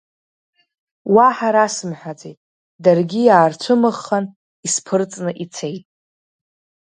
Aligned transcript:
Уаҳа 1.13 1.49
расымҳәаӡеит, 1.55 2.37
даргьы 2.83 3.21
иаарцәымыӷхан, 3.25 4.25
исԥырҵны 4.65 5.31
ицеит. 5.43 5.85